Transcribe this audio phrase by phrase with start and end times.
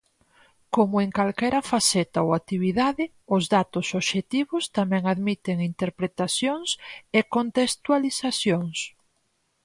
[0.75, 3.03] Como en calquera faceta ou actividade,
[3.35, 6.69] os datos obxectivos tamén admiten interpretacións
[7.17, 8.77] e contextualizacións.